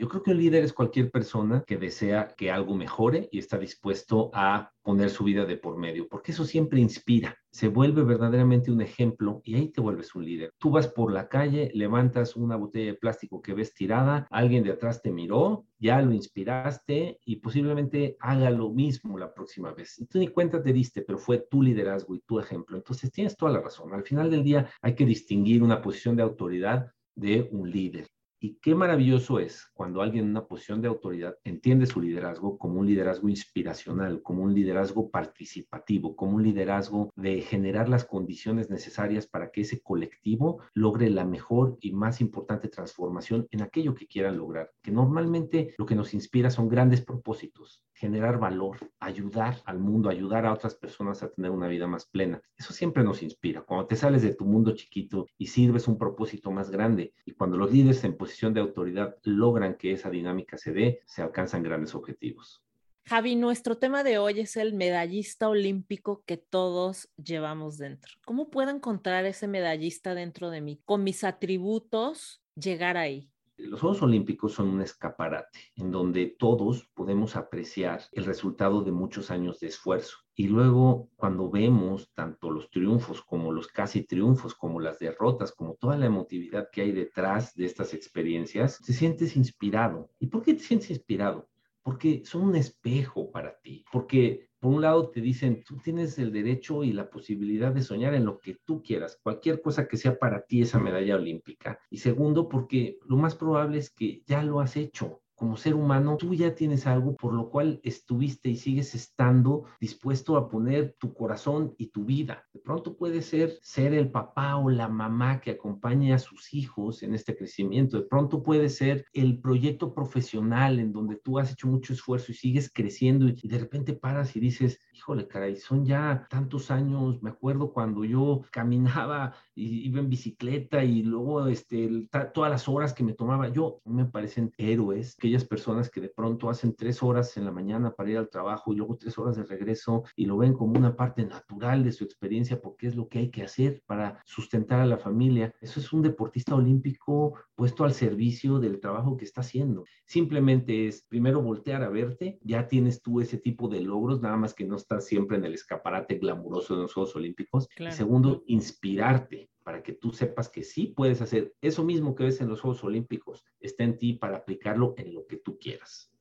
Yo 0.02 0.10
creo 0.10 0.24
que 0.24 0.32
un 0.32 0.38
líder 0.38 0.64
es 0.64 0.74
cualquier 0.74 1.12
persona 1.12 1.64
que 1.68 1.78
desea 1.78 2.34
que 2.36 2.50
algo 2.50 2.74
mejore 2.74 3.30
y 3.32 3.38
está 3.38 3.60
dispuesto 3.60 4.32
a 4.34 4.72
poner 4.82 5.12
su 5.12 5.24
vida 5.24 5.46
de 5.46 5.58
por 5.58 5.78
medio, 5.78 6.08
porque 6.08 6.32
eso 6.32 6.44
siempre 6.44 6.82
inspira, 6.82 7.38
se 7.52 7.68
vuelve 7.68 8.02
verdaderamente 8.02 8.72
un 8.72 8.82
ejemplo 8.82 9.42
y 9.44 9.54
ahí 9.54 9.70
te 9.70 9.80
vuelves 9.80 10.16
un 10.16 10.26
líder. 10.26 10.56
Tú 10.58 10.72
vas 10.72 10.88
por 10.88 11.14
la 11.14 11.30
calle, 11.30 11.70
levantas 11.76 12.36
una 12.36 12.56
botella 12.56 12.94
de 12.94 12.98
plástico 12.98 13.44
que 13.44 13.54
ves 13.54 13.76
tirada, 13.76 14.26
alguien 14.32 14.64
de 14.64 14.72
atrás 14.72 15.04
te 15.04 15.12
miró, 15.12 15.68
ya 15.78 16.02
lo 16.02 16.14
inspiraste 16.14 17.20
y 17.24 17.36
posiblemente 17.36 18.18
haga 18.22 18.50
lo 18.50 18.72
mismo 18.72 19.20
la 19.20 19.32
próxima 19.32 19.72
vez. 19.72 20.00
Y 20.00 20.08
tú 20.08 20.18
ni 20.18 20.30
cuenta 20.30 20.64
te 20.64 20.74
diste, 20.74 21.04
pero 21.04 21.20
fue 21.20 21.46
tu 21.48 21.62
liderazgo 21.62 22.16
y 22.16 22.22
tu 22.22 22.40
ejemplo. 22.40 22.76
Entonces 22.76 23.12
tienes 23.12 23.38
toda 23.38 23.52
la 23.52 23.62
razón. 23.62 23.94
Al 23.94 24.04
final 24.04 24.32
del 24.32 24.44
día 24.44 24.68
hay 24.82 24.96
que 24.96 25.06
distinguir 25.06 25.62
una 25.62 25.80
posición 25.80 26.16
de 26.16 26.24
autoridad 26.24 26.92
de 27.14 27.48
un 27.52 27.70
líder. 27.70 28.08
Y 28.44 28.56
qué 28.56 28.74
maravilloso 28.74 29.38
es 29.38 29.68
cuando 29.72 30.02
alguien 30.02 30.24
en 30.26 30.32
una 30.32 30.48
posición 30.48 30.82
de 30.82 30.88
autoridad 30.88 31.36
entiende 31.44 31.86
su 31.86 32.02
liderazgo 32.02 32.58
como 32.58 32.80
un 32.80 32.88
liderazgo 32.88 33.30
inspiracional, 33.30 34.24
como 34.24 34.42
un 34.42 34.56
liderazgo 34.56 35.12
participativo, 35.12 36.16
como 36.16 36.38
un 36.38 36.44
liderazgo 36.44 37.12
de 37.16 37.42
generar 37.42 37.88
las 37.88 38.04
condiciones 38.04 38.72
necesarias 38.72 39.28
para 39.28 39.52
que 39.52 39.62
ese 39.62 39.84
colectivo 39.84 40.60
logre 40.74 41.12
la 41.12 41.24
mejor 41.24 41.78
y 41.82 41.92
más 41.92 42.20
importante 42.20 42.68
transformación 42.68 43.48
en 43.52 43.62
aquello 43.62 43.94
que 43.94 44.08
quieran 44.08 44.38
lograr. 44.38 44.72
Que 44.82 44.90
normalmente 44.90 45.76
lo 45.78 45.86
que 45.86 45.94
nos 45.94 46.16
inspira 46.16 46.50
son 46.50 46.68
grandes 46.68 47.02
propósitos, 47.02 47.84
generar 48.02 48.40
valor, 48.40 48.80
ayudar 49.00 49.62
al 49.64 49.78
mundo, 49.78 50.10
ayudar 50.10 50.48
a 50.48 50.54
otras 50.54 50.74
personas 50.74 51.22
a 51.22 51.30
tener 51.30 51.52
una 51.52 51.68
vida 51.68 51.86
más 51.86 52.06
plena. 52.06 52.42
Eso 52.58 52.74
siempre 52.74 53.04
nos 53.04 53.22
inspira. 53.22 53.62
Cuando 53.62 53.86
te 53.86 53.96
sales 53.96 54.24
de 54.24 54.34
tu 54.34 54.44
mundo 54.44 54.74
chiquito 54.74 55.28
y 55.38 55.46
sirves 55.46 55.88
un 55.88 56.00
propósito 56.00 56.50
más 56.50 56.72
grande 56.72 57.14
y 57.26 57.34
cuando 57.34 57.58
los 57.58 57.72
líderes 57.72 58.04
en 58.04 58.18
posición 58.18 58.56
de 58.56 58.62
autoridad 58.62 59.18
logran 59.22 59.76
que 59.76 59.92
esa 59.92 60.10
dinámica 60.10 60.58
se 60.58 60.74
dé, 60.74 61.02
se 61.06 61.22
alcanzan 61.22 61.62
grandes 61.62 61.94
objetivos. 61.94 62.64
Javi, 63.06 63.36
nuestro 63.36 63.78
tema 63.78 64.04
de 64.04 64.18
hoy 64.18 64.40
es 64.40 64.58
el 64.58 64.74
medallista 64.74 65.48
olímpico 65.48 66.24
que 66.26 66.38
todos 66.38 67.08
llevamos 67.24 67.78
dentro. 67.78 68.14
¿Cómo 68.26 68.50
puedo 68.50 68.72
encontrar 68.72 69.26
ese 69.26 69.48
medallista 69.48 70.16
dentro 70.16 70.50
de 70.50 70.62
mí? 70.62 70.82
Con 70.86 71.04
mis 71.04 71.24
atributos, 71.24 72.42
llegar 72.56 72.98
ahí 72.98 73.31
los 73.68 73.82
Juegos 73.82 74.02
Olímpicos 74.02 74.54
son 74.54 74.70
un 74.70 74.82
escaparate 74.82 75.60
en 75.76 75.92
donde 75.92 76.36
todos 76.38 76.90
podemos 76.94 77.36
apreciar 77.36 78.02
el 78.12 78.26
resultado 78.26 78.82
de 78.82 78.92
muchos 78.92 79.32
años 79.32 79.60
de 79.60 79.68
esfuerzo. 79.68 80.18
Y 80.36 80.48
luego 80.48 81.10
cuando 81.16 81.50
vemos 81.50 82.12
tanto 82.14 82.50
los 82.50 82.70
triunfos 82.72 83.22
como 83.22 83.52
los 83.52 83.68
casi 83.68 84.04
triunfos, 84.04 84.56
como 84.56 84.80
las 84.80 84.98
derrotas, 85.00 85.52
como 85.52 85.76
toda 85.76 85.98
la 85.98 86.08
emotividad 86.08 86.70
que 86.72 86.82
hay 86.82 86.92
detrás 86.92 87.54
de 87.56 87.66
estas 87.66 87.94
experiencias, 87.94 88.80
te 88.80 88.94
sientes 88.94 89.36
inspirado. 89.36 90.10
¿Y 90.20 90.28
por 90.28 90.42
qué 90.42 90.54
te 90.54 90.62
sientes 90.62 90.90
inspirado? 90.90 91.51
Porque 91.84 92.24
son 92.26 92.44
un 92.44 92.56
espejo 92.56 93.32
para 93.32 93.60
ti, 93.62 93.84
porque 93.92 94.50
por 94.60 94.74
un 94.74 94.82
lado 94.82 95.10
te 95.10 95.22
dicen, 95.22 95.64
tú 95.64 95.78
tienes 95.78 96.20
el 96.20 96.32
derecho 96.32 96.84
y 96.84 96.94
la 96.94 97.10
posibilidad 97.10 97.72
de 97.72 97.82
soñar 97.82 98.14
en 98.14 98.26
lo 98.26 98.40
que 98.40 98.58
tú 98.64 98.84
quieras, 98.84 99.20
cualquier 99.24 99.62
cosa 99.62 99.88
que 99.88 99.98
sea 99.98 100.20
para 100.20 100.46
ti 100.46 100.62
esa 100.62 100.80
medalla 100.80 101.16
olímpica. 101.16 101.80
Y 101.90 101.98
segundo, 101.98 102.48
porque 102.48 103.00
lo 103.08 103.18
más 103.18 103.36
probable 103.36 103.80
es 103.80 103.90
que 103.90 104.22
ya 104.28 104.44
lo 104.44 104.60
has 104.60 104.78
hecho 104.78 105.24
como 105.42 105.58
ser 105.58 105.74
humano, 105.74 106.18
tú 106.18 106.36
ya 106.36 106.54
tienes 106.54 106.86
algo 106.86 107.16
por 107.16 107.34
lo 107.34 107.50
cual 107.50 107.80
estuviste 107.82 108.48
y 108.48 108.58
sigues 108.58 108.94
estando 108.94 109.66
dispuesto 109.80 110.38
a 110.38 110.48
poner 110.48 110.96
tu 111.00 111.16
corazón 111.16 111.74
y 111.80 111.88
tu 111.88 112.06
vida. 112.06 112.48
De 112.54 112.60
pronto 112.60 112.96
puede 112.96 113.24
ser 113.24 113.58
ser 113.64 113.96
el 113.96 114.12
papá 114.12 114.58
o 114.58 114.70
la 114.70 114.88
mamá 114.88 115.42
que 115.42 115.50
acompañe 115.50 116.14
a 116.14 116.20
sus 116.20 116.54
hijos 116.54 117.02
en 117.02 117.16
este 117.16 117.36
crecimiento. 117.36 117.98
De 117.98 118.08
pronto 118.08 118.44
puede 118.44 118.70
ser 118.70 119.04
el 119.14 119.42
proyecto 119.42 119.96
profesional 119.96 120.78
en 120.78 120.94
donde 120.94 121.16
tú 121.16 121.40
has 121.40 121.52
hecho 121.52 121.68
mucho 121.68 121.94
esfuerzo 121.94 122.32
y 122.32 122.36
sigues 122.36 122.72
creciendo 122.72 123.28
y 123.28 123.48
de 123.48 123.58
repente 123.58 123.94
paras 123.94 124.36
y 124.36 124.40
dices, 124.40 124.78
híjole, 124.94 125.28
caray, 125.28 125.56
son 125.56 125.86
ya 125.86 126.28
tantos 126.30 126.72
años. 126.72 127.22
Me 127.22 127.30
acuerdo 127.30 127.74
cuando 127.74 128.04
yo 128.06 128.42
caminaba 128.52 129.34
y 129.56 129.88
iba 129.88 130.00
en 130.00 130.10
bicicleta 130.10 130.84
y 130.84 131.04
luego 131.04 131.48
este, 131.48 132.08
todas 132.34 132.52
las 132.52 132.68
horas 132.68 132.94
que 132.94 133.04
me 133.04 133.14
tomaba. 133.14 133.50
Yo 133.50 133.82
me 133.86 134.06
parecen 134.06 134.54
héroes 134.58 135.16
que 135.16 135.28
aquellas 135.28 135.46
personas 135.46 135.90
que 135.90 136.02
de 136.02 136.10
pronto 136.10 136.50
hacen 136.50 136.76
tres 136.76 137.02
horas 137.04 137.38
en 137.38 137.46
la 137.46 137.52
mañana 137.52 137.92
para 137.92 138.10
ir 138.10 138.18
al 138.18 138.30
trabajo 138.30 138.74
y 138.74 138.78
luego 138.78 138.98
tres 138.98 139.18
horas 139.18 139.36
de 139.36 139.44
regreso 139.44 140.04
y 140.16 140.26
lo 140.26 140.38
ven 140.38 140.54
como 140.54 140.78
una 140.78 140.96
parte 140.96 141.26
natural 141.26 141.84
de 141.84 141.92
su 141.92 142.04
experiencia 142.04 142.62
porque 142.62 142.88
es 142.88 142.96
lo 142.96 143.08
que 143.08 143.20
hay 143.20 143.30
que 143.30 143.44
hacer 143.44 143.82
para 143.86 144.22
sustentar 144.26 144.80
a 144.80 144.86
la 144.86 144.98
familia. 144.98 145.54
Eso 145.62 145.80
es 145.80 145.94
un 145.94 146.02
deportista 146.02 146.56
olímpico 146.56 147.36
puesto 147.56 147.84
al 147.84 147.94
servicio 147.94 148.60
del 148.60 148.80
trabajo 148.80 149.18
que 149.18 149.26
está 149.26 149.42
haciendo. 149.42 149.86
Simplemente 150.06 150.88
es 150.88 151.04
primero 151.08 151.42
voltear 151.42 151.84
a 151.84 151.90
verte, 151.90 152.40
ya 152.42 152.68
tienes 152.68 153.02
tú 153.02 153.22
ese 153.22 153.38
tipo 153.38 153.68
de 153.68 153.82
logros, 153.82 154.22
nada 154.22 154.38
más 154.38 154.54
que 154.54 154.66
no 154.66 154.76
estás 154.92 155.08
siempre 155.08 155.38
en 155.38 155.46
el 155.46 155.54
escaparate 155.54 156.16
glamuroso 156.16 156.76
de 156.76 156.82
los 156.82 156.94
Juegos 156.94 157.16
Olímpicos. 157.16 157.70
segundo, 157.92 158.44
inspirarte 158.48 159.50
para 159.64 159.82
que 159.82 159.94
tú 159.94 160.12
sepas 160.12 160.50
que 160.50 160.64
sí 160.64 160.88
puedes 160.88 161.22
hacer 161.22 161.54
eso 161.62 161.84
mismo 161.84 162.14
que 162.14 162.26
ves 162.26 162.42
en 162.42 162.50
los 162.50 162.60
Juegos 162.60 162.84
Olímpicos, 162.84 163.46
está 163.62 163.84
en 163.86 163.98
ti 163.98 164.14
para 164.14 164.38
aplicarlo 164.38 164.94
en 164.98 165.14
lo 165.14 165.26
que 165.28 165.38
tú 165.38 165.58
quieras. 165.60 166.12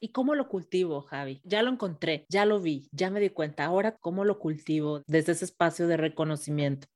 ¿Y 0.00 0.10
cómo 0.10 0.34
lo 0.34 0.48
cultivo, 0.48 1.00
Javi? 1.00 1.40
Ya 1.42 1.62
lo 1.62 1.70
encontré, 1.70 2.26
ya 2.28 2.44
lo 2.44 2.60
vi, 2.60 2.88
ya 2.92 3.10
me 3.10 3.18
di 3.18 3.30
cuenta. 3.30 3.64
Ahora, 3.64 3.96
¿cómo 3.96 4.24
lo 4.24 4.38
cultivo 4.38 5.02
desde 5.06 5.32
ese 5.32 5.46
espacio 5.46 5.88
de 5.88 5.96
reconocimiento? 5.96 6.86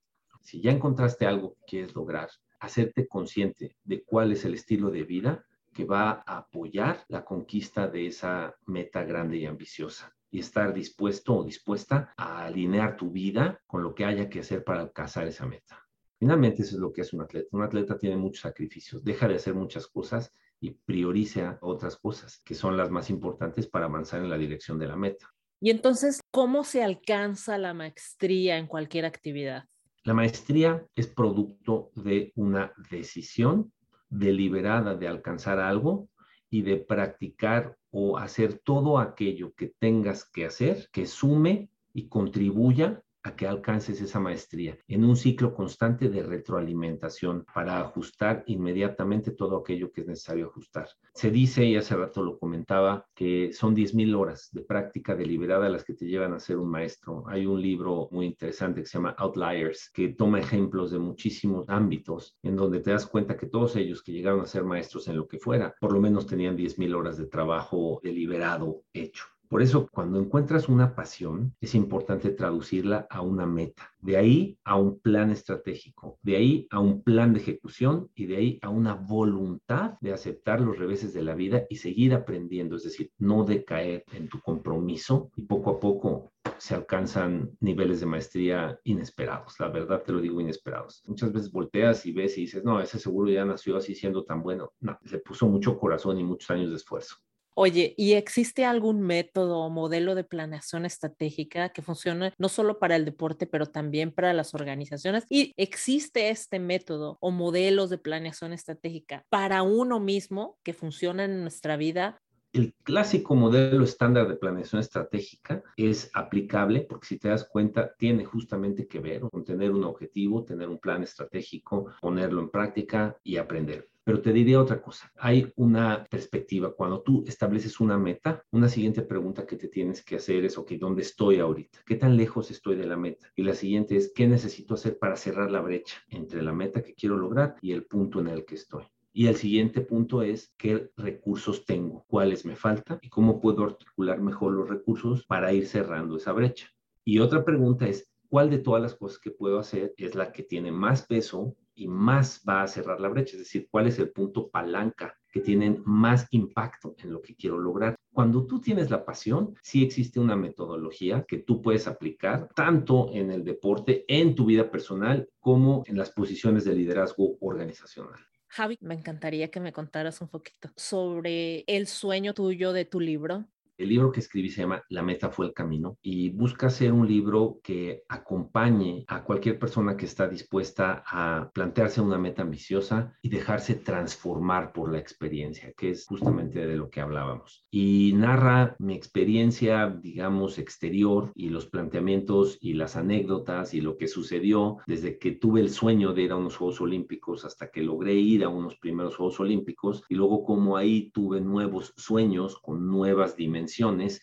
Si 0.42 0.60
ya 0.60 0.70
encontraste 0.70 1.26
algo 1.26 1.54
que 1.54 1.64
quieres 1.66 1.94
lograr, 1.94 2.28
hacerte 2.60 3.08
consciente 3.08 3.76
de 3.84 4.02
cuál 4.04 4.32
es 4.32 4.44
el 4.44 4.54
estilo 4.54 4.90
de 4.90 5.04
vida 5.04 5.46
que 5.72 5.84
va 5.84 6.22
a 6.26 6.36
apoyar 6.38 7.04
la 7.08 7.24
conquista 7.24 7.88
de 7.88 8.06
esa 8.06 8.54
meta 8.66 9.02
grande 9.04 9.38
y 9.38 9.46
ambiciosa 9.46 10.14
y 10.32 10.40
estar 10.40 10.72
dispuesto 10.72 11.36
o 11.36 11.44
dispuesta 11.44 12.12
a 12.16 12.46
alinear 12.46 12.96
tu 12.96 13.10
vida 13.10 13.60
con 13.66 13.82
lo 13.82 13.94
que 13.94 14.06
haya 14.06 14.30
que 14.30 14.40
hacer 14.40 14.64
para 14.64 14.80
alcanzar 14.80 15.28
esa 15.28 15.46
meta. 15.46 15.86
Finalmente, 16.18 16.62
eso 16.62 16.76
es 16.76 16.80
lo 16.80 16.90
que 16.90 17.02
es 17.02 17.12
un 17.12 17.20
atleta. 17.20 17.48
Un 17.52 17.62
atleta 17.62 17.98
tiene 17.98 18.16
muchos 18.16 18.40
sacrificios, 18.40 19.04
deja 19.04 19.28
de 19.28 19.34
hacer 19.34 19.54
muchas 19.54 19.86
cosas 19.86 20.32
y 20.58 20.70
prioriza 20.70 21.58
otras 21.60 21.96
cosas 21.96 22.40
que 22.44 22.54
son 22.54 22.76
las 22.76 22.90
más 22.90 23.10
importantes 23.10 23.66
para 23.66 23.84
avanzar 23.84 24.22
en 24.22 24.30
la 24.30 24.38
dirección 24.38 24.78
de 24.78 24.86
la 24.86 24.96
meta. 24.96 25.30
Y 25.60 25.70
entonces, 25.70 26.20
¿cómo 26.30 26.64
se 26.64 26.82
alcanza 26.82 27.58
la 27.58 27.74
maestría 27.74 28.56
en 28.56 28.66
cualquier 28.66 29.04
actividad? 29.04 29.64
La 30.04 30.14
maestría 30.14 30.84
es 30.96 31.08
producto 31.08 31.90
de 31.94 32.32
una 32.36 32.72
decisión 32.90 33.72
deliberada 34.08 34.96
de 34.96 35.08
alcanzar 35.08 35.60
algo 35.60 36.08
y 36.48 36.62
de 36.62 36.78
practicar 36.78 37.76
o 37.92 38.16
hacer 38.16 38.58
todo 38.58 38.98
aquello 38.98 39.54
que 39.54 39.68
tengas 39.68 40.24
que 40.24 40.46
hacer 40.46 40.88
que 40.90 41.06
sume 41.06 41.70
y 41.92 42.08
contribuya 42.08 43.02
a 43.22 43.36
que 43.36 43.46
alcances 43.46 44.00
esa 44.00 44.20
maestría 44.20 44.78
en 44.88 45.04
un 45.04 45.16
ciclo 45.16 45.54
constante 45.54 46.08
de 46.08 46.22
retroalimentación 46.22 47.44
para 47.54 47.80
ajustar 47.80 48.42
inmediatamente 48.46 49.32
todo 49.32 49.58
aquello 49.58 49.92
que 49.92 50.02
es 50.02 50.06
necesario 50.06 50.46
ajustar. 50.46 50.88
Se 51.14 51.30
dice, 51.30 51.64
y 51.64 51.76
hace 51.76 51.96
rato 51.96 52.22
lo 52.22 52.38
comentaba, 52.38 53.06
que 53.14 53.52
son 53.52 53.74
10.000 53.74 54.14
horas 54.16 54.48
de 54.52 54.62
práctica 54.62 55.14
deliberada 55.14 55.68
las 55.68 55.84
que 55.84 55.94
te 55.94 56.06
llevan 56.06 56.34
a 56.34 56.40
ser 56.40 56.58
un 56.58 56.70
maestro. 56.70 57.24
Hay 57.28 57.46
un 57.46 57.60
libro 57.60 58.08
muy 58.10 58.26
interesante 58.26 58.80
que 58.80 58.86
se 58.86 58.98
llama 58.98 59.14
Outliers, 59.18 59.90
que 59.90 60.08
toma 60.08 60.40
ejemplos 60.40 60.90
de 60.90 60.98
muchísimos 60.98 61.68
ámbitos 61.68 62.36
en 62.42 62.56
donde 62.56 62.80
te 62.80 62.90
das 62.90 63.06
cuenta 63.06 63.36
que 63.36 63.46
todos 63.46 63.76
ellos 63.76 64.02
que 64.02 64.12
llegaron 64.12 64.40
a 64.40 64.46
ser 64.46 64.64
maestros 64.64 65.08
en 65.08 65.16
lo 65.16 65.28
que 65.28 65.38
fuera, 65.38 65.74
por 65.80 65.92
lo 65.92 66.00
menos 66.00 66.26
tenían 66.26 66.56
10.000 66.56 66.94
horas 66.94 67.16
de 67.18 67.26
trabajo 67.26 68.00
deliberado 68.02 68.82
hecho. 68.92 69.24
Por 69.52 69.60
eso, 69.60 69.86
cuando 69.92 70.18
encuentras 70.18 70.66
una 70.70 70.94
pasión, 70.94 71.54
es 71.60 71.74
importante 71.74 72.30
traducirla 72.30 73.06
a 73.10 73.20
una 73.20 73.44
meta. 73.44 73.92
De 74.00 74.16
ahí 74.16 74.56
a 74.64 74.76
un 74.76 74.98
plan 74.98 75.30
estratégico, 75.30 76.18
de 76.22 76.36
ahí 76.36 76.66
a 76.70 76.80
un 76.80 77.02
plan 77.02 77.34
de 77.34 77.40
ejecución 77.40 78.08
y 78.14 78.24
de 78.24 78.36
ahí 78.38 78.58
a 78.62 78.70
una 78.70 78.94
voluntad 78.94 79.98
de 80.00 80.14
aceptar 80.14 80.62
los 80.62 80.78
reveses 80.78 81.12
de 81.12 81.20
la 81.20 81.34
vida 81.34 81.66
y 81.68 81.76
seguir 81.76 82.14
aprendiendo, 82.14 82.76
es 82.76 82.84
decir, 82.84 83.10
no 83.18 83.44
decaer 83.44 84.06
en 84.14 84.30
tu 84.30 84.40
compromiso 84.40 85.30
y 85.36 85.42
poco 85.42 85.72
a 85.72 85.80
poco 85.80 86.32
se 86.56 86.74
alcanzan 86.74 87.54
niveles 87.60 88.00
de 88.00 88.06
maestría 88.06 88.80
inesperados, 88.84 89.60
la 89.60 89.68
verdad 89.68 90.02
te 90.02 90.12
lo 90.12 90.22
digo 90.22 90.40
inesperados. 90.40 91.02
Muchas 91.04 91.30
veces 91.30 91.52
volteas 91.52 92.06
y 92.06 92.12
ves 92.12 92.38
y 92.38 92.42
dices, 92.42 92.64
no, 92.64 92.80
ese 92.80 92.98
seguro 92.98 93.28
ya 93.28 93.44
nació 93.44 93.76
así 93.76 93.94
siendo 93.94 94.24
tan 94.24 94.42
bueno. 94.42 94.72
No, 94.80 94.98
le 95.02 95.18
puso 95.18 95.46
mucho 95.46 95.78
corazón 95.78 96.18
y 96.18 96.24
muchos 96.24 96.50
años 96.50 96.70
de 96.70 96.76
esfuerzo. 96.76 97.16
Oye, 97.54 97.94
¿y 97.98 98.14
existe 98.14 98.64
algún 98.64 99.00
método 99.02 99.58
o 99.58 99.68
modelo 99.70 100.14
de 100.14 100.24
planeación 100.24 100.86
estratégica 100.86 101.68
que 101.70 101.82
funcione 101.82 102.32
no 102.38 102.48
solo 102.48 102.78
para 102.78 102.96
el 102.96 103.04
deporte, 103.04 103.46
pero 103.46 103.66
también 103.66 104.10
para 104.12 104.32
las 104.32 104.54
organizaciones? 104.54 105.24
¿Y 105.28 105.52
existe 105.56 106.30
este 106.30 106.58
método 106.58 107.18
o 107.20 107.30
modelos 107.30 107.90
de 107.90 107.98
planeación 107.98 108.54
estratégica 108.54 109.26
para 109.28 109.62
uno 109.62 110.00
mismo 110.00 110.58
que 110.64 110.72
funcionan 110.72 111.30
en 111.30 111.42
nuestra 111.42 111.76
vida? 111.76 112.21
El 112.52 112.74
clásico 112.82 113.34
modelo 113.34 113.82
estándar 113.82 114.28
de 114.28 114.36
planeación 114.36 114.78
estratégica 114.78 115.62
es 115.74 116.10
aplicable 116.12 116.82
porque 116.82 117.06
si 117.06 117.18
te 117.18 117.28
das 117.28 117.44
cuenta 117.44 117.94
tiene 117.94 118.26
justamente 118.26 118.86
que 118.86 119.00
ver 119.00 119.22
con 119.22 119.42
tener 119.42 119.70
un 119.70 119.84
objetivo, 119.84 120.44
tener 120.44 120.68
un 120.68 120.76
plan 120.76 121.02
estratégico, 121.02 121.86
ponerlo 122.02 122.42
en 122.42 122.50
práctica 122.50 123.16
y 123.24 123.38
aprender. 123.38 123.88
Pero 124.04 124.20
te 124.20 124.34
diría 124.34 124.60
otra 124.60 124.82
cosa, 124.82 125.10
hay 125.16 125.50
una 125.56 126.04
perspectiva. 126.04 126.74
Cuando 126.74 127.00
tú 127.00 127.24
estableces 127.26 127.80
una 127.80 127.96
meta, 127.96 128.44
una 128.50 128.68
siguiente 128.68 129.00
pregunta 129.00 129.46
que 129.46 129.56
te 129.56 129.68
tienes 129.68 130.04
que 130.04 130.16
hacer 130.16 130.44
es, 130.44 130.58
ok, 130.58 130.72
¿dónde 130.72 131.00
estoy 131.00 131.38
ahorita? 131.38 131.78
¿Qué 131.86 131.94
tan 131.94 132.18
lejos 132.18 132.50
estoy 132.50 132.76
de 132.76 132.84
la 132.84 132.98
meta? 132.98 133.32
Y 133.34 133.44
la 133.44 133.54
siguiente 133.54 133.96
es, 133.96 134.12
¿qué 134.14 134.28
necesito 134.28 134.74
hacer 134.74 134.98
para 134.98 135.16
cerrar 135.16 135.50
la 135.50 135.62
brecha 135.62 135.96
entre 136.08 136.42
la 136.42 136.52
meta 136.52 136.82
que 136.82 136.92
quiero 136.92 137.16
lograr 137.16 137.56
y 137.62 137.72
el 137.72 137.86
punto 137.86 138.20
en 138.20 138.26
el 138.26 138.44
que 138.44 138.56
estoy? 138.56 138.84
Y 139.12 139.26
el 139.26 139.36
siguiente 139.36 139.82
punto 139.82 140.22
es 140.22 140.54
qué 140.56 140.90
recursos 140.96 141.64
tengo, 141.66 142.04
cuáles 142.08 142.44
me 142.46 142.56
faltan 142.56 142.98
y 143.02 143.08
cómo 143.08 143.40
puedo 143.40 143.64
articular 143.64 144.20
mejor 144.20 144.52
los 144.52 144.68
recursos 144.68 145.26
para 145.26 145.52
ir 145.52 145.66
cerrando 145.66 146.16
esa 146.16 146.32
brecha. 146.32 146.68
Y 147.04 147.18
otra 147.18 147.44
pregunta 147.44 147.86
es, 147.86 148.10
¿cuál 148.28 148.48
de 148.48 148.58
todas 148.58 148.80
las 148.80 148.94
cosas 148.94 149.18
que 149.18 149.30
puedo 149.30 149.58
hacer 149.58 149.92
es 149.96 150.14
la 150.14 150.32
que 150.32 150.42
tiene 150.42 150.72
más 150.72 151.06
peso 151.06 151.56
y 151.74 151.88
más 151.88 152.42
va 152.48 152.62
a 152.62 152.68
cerrar 152.68 153.00
la 153.00 153.08
brecha, 153.08 153.32
es 153.32 153.40
decir, 153.40 153.68
cuál 153.70 153.86
es 153.86 153.98
el 153.98 154.10
punto 154.10 154.50
palanca 154.50 155.16
que 155.30 155.40
tienen 155.40 155.82
más 155.84 156.26
impacto 156.30 156.94
en 156.98 157.12
lo 157.12 157.22
que 157.22 157.34
quiero 157.34 157.58
lograr. 157.58 157.96
Cuando 158.12 158.46
tú 158.46 158.60
tienes 158.60 158.90
la 158.90 159.04
pasión, 159.04 159.54
sí 159.62 159.82
existe 159.82 160.20
una 160.20 160.36
metodología 160.36 161.24
que 161.26 161.38
tú 161.38 161.62
puedes 161.62 161.86
aplicar 161.86 162.48
tanto 162.54 163.10
en 163.12 163.30
el 163.30 163.42
deporte, 163.42 164.04
en 164.06 164.34
tu 164.34 164.44
vida 164.44 164.70
personal, 164.70 165.28
como 165.40 165.82
en 165.86 165.96
las 165.96 166.10
posiciones 166.10 166.64
de 166.64 166.74
liderazgo 166.74 167.38
organizacional. 167.40 168.20
Javi, 168.54 168.76
me 168.82 168.94
encantaría 168.94 169.50
que 169.50 169.60
me 169.60 169.72
contaras 169.72 170.20
un 170.20 170.28
poquito 170.28 170.70
sobre 170.76 171.64
el 171.66 171.86
sueño 171.86 172.34
tuyo 172.34 172.72
de 172.74 172.84
tu 172.84 173.00
libro. 173.00 173.48
El 173.78 173.88
libro 173.88 174.12
que 174.12 174.20
escribí 174.20 174.50
se 174.50 174.60
llama 174.60 174.84
La 174.90 175.02
meta 175.02 175.30
fue 175.30 175.46
el 175.46 175.54
camino 175.54 175.96
y 176.02 176.28
busca 176.28 176.68
ser 176.68 176.92
un 176.92 177.08
libro 177.08 177.58
que 177.62 178.02
acompañe 178.08 179.04
a 179.08 179.24
cualquier 179.24 179.58
persona 179.58 179.96
que 179.96 180.04
está 180.04 180.28
dispuesta 180.28 181.02
a 181.06 181.50
plantearse 181.52 182.00
una 182.00 182.18
meta 182.18 182.42
ambiciosa 182.42 183.16
y 183.22 183.30
dejarse 183.30 183.74
transformar 183.74 184.72
por 184.72 184.92
la 184.92 184.98
experiencia, 184.98 185.72
que 185.72 185.90
es 185.90 186.06
justamente 186.06 186.66
de 186.66 186.76
lo 186.76 186.90
que 186.90 187.00
hablábamos. 187.00 187.64
Y 187.70 188.12
narra 188.14 188.76
mi 188.78 188.94
experiencia, 188.94 189.88
digamos, 189.88 190.58
exterior 190.58 191.32
y 191.34 191.48
los 191.48 191.66
planteamientos 191.66 192.58
y 192.60 192.74
las 192.74 192.96
anécdotas 192.96 193.72
y 193.72 193.80
lo 193.80 193.96
que 193.96 194.06
sucedió 194.06 194.78
desde 194.86 195.18
que 195.18 195.32
tuve 195.32 195.60
el 195.60 195.70
sueño 195.70 196.12
de 196.12 196.22
ir 196.22 196.32
a 196.32 196.36
unos 196.36 196.56
Juegos 196.56 196.80
Olímpicos 196.82 197.46
hasta 197.46 197.70
que 197.70 197.82
logré 197.82 198.14
ir 198.14 198.44
a 198.44 198.50
unos 198.50 198.76
primeros 198.76 199.16
Juegos 199.16 199.40
Olímpicos 199.40 200.04
y 200.10 200.14
luego 200.14 200.44
como 200.44 200.76
ahí 200.76 201.10
tuve 201.10 201.40
nuevos 201.40 201.94
sueños 201.96 202.58
con 202.58 202.86
nuevas 202.86 203.34
dimensiones 203.34 203.71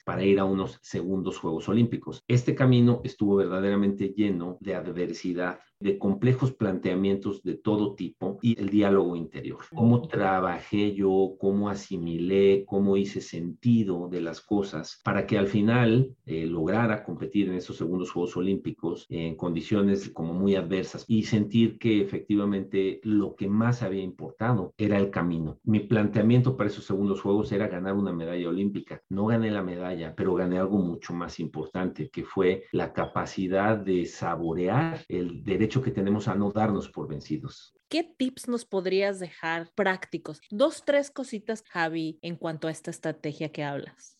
para 0.05 0.23
ir 0.23 0.39
a 0.39 0.45
unos 0.45 0.79
segundos 0.81 1.37
Juegos 1.37 1.67
Olímpicos. 1.69 2.23
Este 2.27 2.53
camino 2.53 3.01
estuvo 3.03 3.35
verdaderamente 3.35 4.13
lleno 4.15 4.57
de 4.59 4.75
adversidad, 4.75 5.59
de 5.79 5.97
complejos 5.97 6.51
planteamientos 6.51 7.41
de 7.43 7.55
todo 7.55 7.95
tipo 7.95 8.37
y 8.41 8.59
el 8.59 8.69
diálogo 8.69 9.15
interior. 9.15 9.59
Cómo 9.73 10.07
trabajé 10.07 10.93
yo, 10.93 11.35
cómo 11.39 11.69
asimilé, 11.69 12.65
cómo 12.65 12.97
hice 12.97 13.21
sentido 13.21 14.09
de 14.09 14.21
las 14.21 14.41
cosas 14.41 14.99
para 15.03 15.25
que 15.25 15.37
al 15.37 15.47
final 15.47 16.15
eh, 16.25 16.45
lograra 16.45 17.03
competir 17.03 17.49
en 17.49 17.55
esos 17.55 17.77
segundos 17.77 18.11
Juegos 18.11 18.35
Olímpicos 18.35 19.05
en 19.09 19.35
condiciones 19.35 20.09
como 20.09 20.33
muy 20.33 20.55
adversas 20.55 21.05
y 21.07 21.23
sentir 21.23 21.77
que 21.77 22.01
efectivamente 22.01 22.99
lo 23.03 23.35
que 23.35 23.47
más 23.47 23.81
había 23.81 24.03
importado 24.03 24.73
era 24.77 24.97
el 24.97 25.09
camino. 25.09 25.59
Mi 25.63 25.79
planteamiento 25.79 26.57
para 26.57 26.69
esos 26.69 26.85
segundos 26.85 27.21
Juegos 27.21 27.51
era 27.51 27.67
ganar 27.67 27.93
una 27.93 28.11
medalla 28.11 28.49
olímpica. 28.49 29.01
No 29.09 29.27
gané 29.27 29.51
la 29.51 29.63
medalla, 29.63 30.13
pero 30.15 30.35
gané 30.35 30.57
algo 30.57 30.77
mucho 30.77 31.13
más 31.13 31.39
importante, 31.39 32.09
que 32.09 32.23
fue 32.23 32.63
la 32.71 32.93
capacidad 32.93 33.77
de 33.77 34.05
saborear 34.05 35.05
el 35.07 35.43
derecho 35.43 35.68
que 35.69 35.91
tenemos 35.91 36.27
a 36.27 36.35
no 36.35 36.51
darnos 36.51 36.89
por 36.89 37.07
vencidos. 37.07 37.75
¿Qué 37.87 38.03
tips 38.03 38.47
nos 38.47 38.65
podrías 38.65 39.19
dejar 39.19 39.71
prácticos? 39.75 40.41
Dos, 40.49 40.83
tres 40.85 41.11
cositas, 41.11 41.63
Javi, 41.69 42.19
en 42.21 42.35
cuanto 42.35 42.67
a 42.67 42.71
esta 42.71 42.91
estrategia 42.91 43.51
que 43.51 43.63
hablas. 43.63 44.19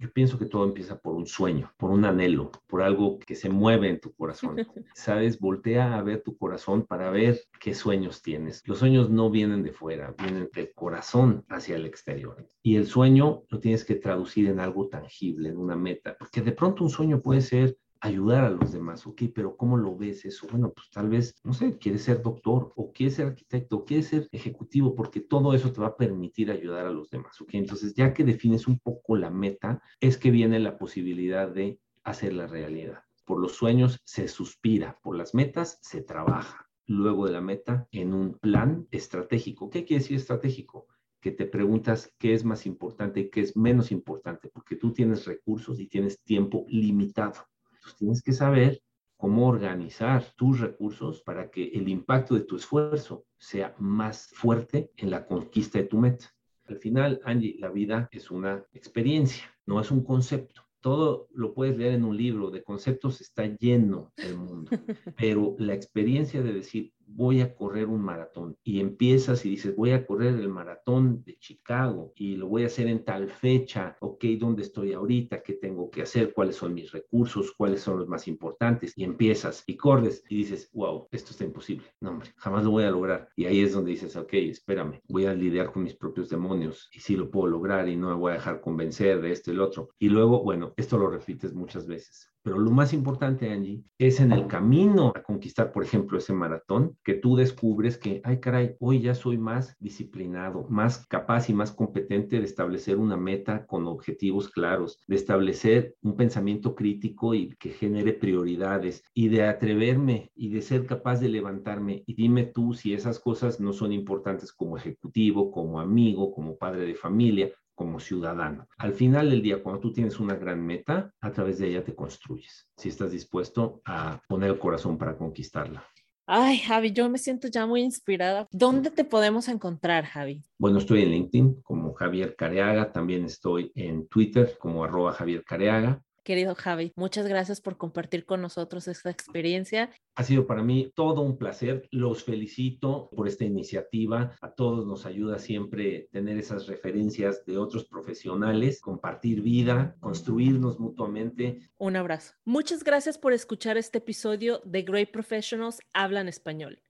Yo 0.00 0.10
pienso 0.10 0.38
que 0.38 0.46
todo 0.46 0.64
empieza 0.64 0.98
por 0.98 1.14
un 1.14 1.26
sueño, 1.26 1.74
por 1.76 1.90
un 1.90 2.06
anhelo, 2.06 2.50
por 2.66 2.80
algo 2.80 3.18
que 3.18 3.34
se 3.34 3.50
mueve 3.50 3.90
en 3.90 4.00
tu 4.00 4.14
corazón. 4.14 4.56
Sabes, 4.94 5.38
voltea 5.38 5.98
a 5.98 6.02
ver 6.02 6.22
tu 6.22 6.38
corazón 6.38 6.86
para 6.86 7.10
ver 7.10 7.38
qué 7.60 7.74
sueños 7.74 8.22
tienes. 8.22 8.66
Los 8.66 8.78
sueños 8.78 9.10
no 9.10 9.30
vienen 9.30 9.62
de 9.62 9.72
fuera, 9.72 10.14
vienen 10.18 10.48
del 10.54 10.72
corazón 10.72 11.44
hacia 11.50 11.76
el 11.76 11.84
exterior. 11.84 12.48
Y 12.62 12.76
el 12.76 12.86
sueño 12.86 13.42
lo 13.50 13.60
tienes 13.60 13.84
que 13.84 13.96
traducir 13.96 14.48
en 14.48 14.58
algo 14.58 14.88
tangible, 14.88 15.50
en 15.50 15.58
una 15.58 15.76
meta, 15.76 16.16
porque 16.18 16.40
de 16.40 16.52
pronto 16.52 16.82
un 16.82 16.90
sueño 16.90 17.20
puede 17.20 17.42
ser 17.42 17.76
ayudar 18.00 18.44
a 18.44 18.50
los 18.50 18.72
demás, 18.72 19.06
ok, 19.06 19.22
pero 19.34 19.56
¿cómo 19.56 19.76
lo 19.76 19.96
ves 19.96 20.24
eso? 20.24 20.46
Bueno, 20.50 20.72
pues 20.72 20.90
tal 20.90 21.08
vez, 21.08 21.34
no 21.44 21.52
sé, 21.52 21.78
quieres 21.78 22.02
ser 22.02 22.22
doctor 22.22 22.72
o 22.76 22.92
quieres 22.92 23.16
ser 23.16 23.26
arquitecto 23.28 23.76
o 23.76 23.84
quieres 23.84 24.08
ser 24.08 24.28
ejecutivo, 24.32 24.94
porque 24.94 25.20
todo 25.20 25.52
eso 25.54 25.72
te 25.72 25.80
va 25.80 25.88
a 25.88 25.96
permitir 25.96 26.50
ayudar 26.50 26.86
a 26.86 26.90
los 26.90 27.10
demás, 27.10 27.40
ok. 27.40 27.50
Entonces, 27.52 27.94
ya 27.94 28.12
que 28.14 28.24
defines 28.24 28.66
un 28.66 28.78
poco 28.78 29.16
la 29.16 29.30
meta, 29.30 29.82
es 30.00 30.16
que 30.16 30.30
viene 30.30 30.58
la 30.58 30.78
posibilidad 30.78 31.48
de 31.48 31.80
hacer 32.02 32.32
la 32.32 32.46
realidad. 32.46 33.02
Por 33.24 33.40
los 33.40 33.52
sueños 33.52 34.00
se 34.04 34.28
suspira, 34.28 34.98
por 35.02 35.16
las 35.16 35.34
metas 35.34 35.78
se 35.82 36.02
trabaja. 36.02 36.66
Luego 36.86 37.26
de 37.26 37.32
la 37.32 37.40
meta, 37.40 37.86
en 37.92 38.14
un 38.14 38.34
plan 38.38 38.88
estratégico. 38.90 39.70
¿Qué 39.70 39.84
quiere 39.84 40.02
decir 40.02 40.16
estratégico? 40.16 40.88
que 41.20 41.30
te 41.30 41.44
preguntas 41.44 42.14
qué 42.18 42.32
es 42.32 42.44
más 42.44 42.66
importante 42.66 43.20
y 43.20 43.30
qué 43.30 43.42
es 43.42 43.56
menos 43.56 43.92
importante, 43.92 44.48
porque 44.48 44.76
tú 44.76 44.92
tienes 44.92 45.26
recursos 45.26 45.78
y 45.78 45.86
tienes 45.86 46.22
tiempo 46.22 46.64
limitado. 46.68 47.49
Entonces 47.80 47.98
tienes 47.98 48.22
que 48.22 48.32
saber 48.32 48.82
cómo 49.16 49.48
organizar 49.48 50.24
tus 50.36 50.60
recursos 50.60 51.22
para 51.22 51.50
que 51.50 51.68
el 51.68 51.88
impacto 51.88 52.34
de 52.34 52.42
tu 52.42 52.56
esfuerzo 52.56 53.24
sea 53.38 53.74
más 53.78 54.28
fuerte 54.28 54.90
en 54.96 55.10
la 55.10 55.26
conquista 55.26 55.78
de 55.78 55.84
tu 55.84 55.98
meta. 55.98 56.26
Al 56.66 56.76
final, 56.76 57.20
Angie, 57.24 57.56
la 57.58 57.70
vida 57.70 58.08
es 58.12 58.30
una 58.30 58.64
experiencia, 58.72 59.44
no 59.66 59.80
es 59.80 59.90
un 59.90 60.04
concepto. 60.04 60.62
Todo 60.80 61.28
lo 61.32 61.52
puedes 61.52 61.76
leer 61.76 61.94
en 61.94 62.04
un 62.04 62.16
libro, 62.16 62.50
de 62.50 62.62
conceptos 62.62 63.20
está 63.20 63.44
lleno 63.44 64.12
el 64.16 64.36
mundo, 64.36 64.70
pero 65.18 65.56
la 65.58 65.74
experiencia 65.74 66.42
de 66.42 66.52
decir, 66.52 66.92
voy 67.14 67.40
a 67.40 67.54
correr 67.54 67.86
un 67.86 68.02
maratón 68.02 68.56
y 68.62 68.80
empiezas 68.80 69.44
y 69.44 69.50
dices, 69.50 69.74
voy 69.76 69.90
a 69.92 70.06
correr 70.06 70.34
el 70.34 70.48
maratón 70.48 71.22
de 71.24 71.38
Chicago 71.38 72.12
y 72.14 72.36
lo 72.36 72.48
voy 72.48 72.64
a 72.64 72.66
hacer 72.66 72.86
en 72.86 73.04
tal 73.04 73.28
fecha, 73.28 73.96
ok, 74.00 74.24
¿dónde 74.38 74.62
estoy 74.62 74.92
ahorita? 74.92 75.42
¿Qué 75.42 75.54
tengo 75.54 75.90
que 75.90 76.02
hacer? 76.02 76.32
¿Cuáles 76.32 76.56
son 76.56 76.74
mis 76.74 76.92
recursos? 76.92 77.52
¿Cuáles 77.52 77.80
son 77.80 77.98
los 77.98 78.08
más 78.08 78.28
importantes? 78.28 78.92
Y 78.96 79.04
empiezas 79.04 79.64
y 79.66 79.76
corres 79.76 80.24
y 80.28 80.36
dices, 80.36 80.70
wow, 80.72 81.08
esto 81.10 81.32
está 81.32 81.44
imposible. 81.44 81.86
No, 82.00 82.10
hombre, 82.10 82.30
jamás 82.36 82.64
lo 82.64 82.70
voy 82.70 82.84
a 82.84 82.90
lograr. 82.90 83.28
Y 83.36 83.46
ahí 83.46 83.60
es 83.60 83.72
donde 83.72 83.90
dices, 83.90 84.16
ok, 84.16 84.32
espérame, 84.34 85.00
voy 85.08 85.26
a 85.26 85.34
lidiar 85.34 85.72
con 85.72 85.82
mis 85.82 85.96
propios 85.96 86.28
demonios 86.28 86.88
y 86.92 87.00
sí 87.00 87.16
lo 87.16 87.30
puedo 87.30 87.48
lograr 87.48 87.88
y 87.88 87.96
no 87.96 88.08
me 88.08 88.14
voy 88.14 88.32
a 88.32 88.34
dejar 88.34 88.60
convencer 88.60 89.20
de 89.20 89.32
esto 89.32 89.50
y 89.50 89.54
el 89.54 89.60
otro. 89.60 89.90
Y 89.98 90.08
luego, 90.08 90.42
bueno, 90.42 90.72
esto 90.76 90.98
lo 90.98 91.10
repites 91.10 91.54
muchas 91.54 91.86
veces. 91.86 92.30
Pero 92.42 92.58
lo 92.58 92.70
más 92.70 92.94
importante, 92.94 93.50
Angie, 93.50 93.84
es 93.98 94.18
en 94.18 94.32
el 94.32 94.46
camino 94.46 95.12
a 95.14 95.22
conquistar, 95.22 95.72
por 95.72 95.84
ejemplo, 95.84 96.16
ese 96.16 96.32
maratón, 96.32 96.96
que 97.04 97.14
tú 97.14 97.36
descubres 97.36 97.98
que, 97.98 98.22
ay 98.24 98.40
caray, 98.40 98.76
hoy 98.80 99.02
ya 99.02 99.14
soy 99.14 99.36
más 99.36 99.76
disciplinado, 99.78 100.66
más 100.70 101.06
capaz 101.06 101.50
y 101.50 101.52
más 101.52 101.70
competente 101.70 102.38
de 102.38 102.44
establecer 102.44 102.96
una 102.96 103.18
meta 103.18 103.66
con 103.66 103.86
objetivos 103.86 104.48
claros, 104.48 104.98
de 105.06 105.16
establecer 105.16 105.96
un 106.00 106.16
pensamiento 106.16 106.74
crítico 106.74 107.34
y 107.34 107.54
que 107.58 107.70
genere 107.70 108.14
prioridades 108.14 109.04
y 109.12 109.28
de 109.28 109.44
atreverme 109.44 110.32
y 110.34 110.48
de 110.48 110.62
ser 110.62 110.86
capaz 110.86 111.20
de 111.20 111.28
levantarme. 111.28 112.04
Y 112.06 112.14
dime 112.14 112.44
tú 112.44 112.72
si 112.72 112.94
esas 112.94 113.20
cosas 113.20 113.60
no 113.60 113.74
son 113.74 113.92
importantes 113.92 114.52
como 114.52 114.78
ejecutivo, 114.78 115.50
como 115.50 115.78
amigo, 115.78 116.32
como 116.32 116.56
padre 116.56 116.86
de 116.86 116.94
familia, 116.94 117.50
como 117.80 117.98
ciudadano. 117.98 118.68
Al 118.76 118.92
final 118.92 119.30
del 119.30 119.40
día, 119.40 119.62
cuando 119.62 119.80
tú 119.80 119.90
tienes 119.90 120.20
una 120.20 120.34
gran 120.34 120.60
meta, 120.60 121.14
a 121.18 121.32
través 121.32 121.58
de 121.58 121.68
ella 121.68 121.82
te 121.82 121.94
construyes, 121.94 122.68
si 122.76 122.90
estás 122.90 123.10
dispuesto 123.10 123.80
a 123.86 124.20
poner 124.28 124.50
el 124.50 124.58
corazón 124.58 124.98
para 124.98 125.16
conquistarla. 125.16 125.82
Ay, 126.26 126.58
Javi, 126.58 126.92
yo 126.92 127.08
me 127.08 127.16
siento 127.16 127.48
ya 127.48 127.66
muy 127.66 127.80
inspirada. 127.80 128.46
¿Dónde 128.52 128.90
te 128.90 129.06
podemos 129.06 129.48
encontrar, 129.48 130.04
Javi? 130.04 130.42
Bueno, 130.58 130.76
estoy 130.76 131.00
en 131.00 131.10
LinkedIn 131.10 131.62
como 131.62 131.94
Javier 131.94 132.36
Careaga, 132.36 132.92
también 132.92 133.24
estoy 133.24 133.72
en 133.74 134.06
Twitter 134.08 134.58
como 134.58 134.84
arroba 134.84 135.12
Javier 135.12 135.42
Careaga 135.42 136.02
querido 136.22 136.54
Javi. 136.54 136.92
Muchas 136.96 137.26
gracias 137.26 137.60
por 137.60 137.76
compartir 137.76 138.24
con 138.24 138.40
nosotros 138.40 138.88
esta 138.88 139.10
experiencia. 139.10 139.90
Ha 140.14 140.24
sido 140.24 140.46
para 140.46 140.62
mí 140.62 140.92
todo 140.94 141.22
un 141.22 141.38
placer. 141.38 141.88
Los 141.90 142.24
felicito 142.24 143.08
por 143.10 143.28
esta 143.28 143.44
iniciativa. 143.44 144.36
A 144.40 144.50
todos 144.52 144.86
nos 144.86 145.06
ayuda 145.06 145.38
siempre 145.38 146.08
tener 146.12 146.38
esas 146.38 146.66
referencias 146.66 147.44
de 147.46 147.58
otros 147.58 147.84
profesionales, 147.84 148.80
compartir 148.80 149.40
vida, 149.40 149.96
construirnos 150.00 150.78
mutuamente. 150.78 151.70
Un 151.78 151.96
abrazo. 151.96 152.34
Muchas 152.44 152.84
gracias 152.84 153.18
por 153.18 153.32
escuchar 153.32 153.76
este 153.76 153.98
episodio 153.98 154.60
de 154.64 154.82
Great 154.82 155.10
Professionals 155.10 155.80
Hablan 155.92 156.28
Español. 156.28 156.82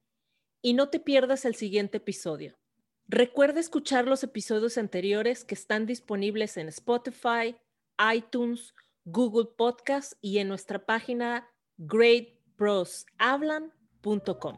Y 0.62 0.74
no 0.74 0.88
te 0.88 1.00
pierdas 1.00 1.44
el 1.44 1.54
siguiente 1.54 1.98
episodio. 1.98 2.56
Recuerda 3.08 3.58
escuchar 3.58 4.06
los 4.06 4.22
episodios 4.22 4.78
anteriores 4.78 5.44
que 5.44 5.54
están 5.54 5.84
disponibles 5.84 6.56
en 6.56 6.68
Spotify, 6.68 7.56
iTunes, 8.14 8.72
Google 9.04 9.50
Podcast 9.56 10.14
y 10.20 10.38
en 10.38 10.48
nuestra 10.48 10.84
página 10.86 11.48
greatbroshablan.com. 11.78 14.56